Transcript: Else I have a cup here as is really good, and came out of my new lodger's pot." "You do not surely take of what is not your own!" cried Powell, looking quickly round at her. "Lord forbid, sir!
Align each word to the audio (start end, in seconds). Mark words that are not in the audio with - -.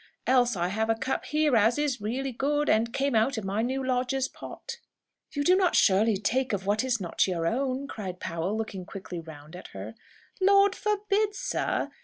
Else 0.25 0.55
I 0.55 0.69
have 0.69 0.89
a 0.89 0.95
cup 0.95 1.25
here 1.25 1.55
as 1.55 1.77
is 1.77 2.01
really 2.01 2.31
good, 2.31 2.69
and 2.71 2.91
came 2.91 3.13
out 3.13 3.37
of 3.37 3.43
my 3.43 3.61
new 3.61 3.83
lodger's 3.85 4.27
pot." 4.27 4.77
"You 5.33 5.43
do 5.43 5.55
not 5.55 5.75
surely 5.75 6.17
take 6.17 6.53
of 6.53 6.65
what 6.65 6.83
is 6.83 6.99
not 6.99 7.27
your 7.27 7.45
own!" 7.45 7.85
cried 7.85 8.19
Powell, 8.19 8.57
looking 8.57 8.83
quickly 8.83 9.19
round 9.19 9.55
at 9.55 9.67
her. 9.77 9.93
"Lord 10.41 10.73
forbid, 10.73 11.35
sir! 11.35 11.91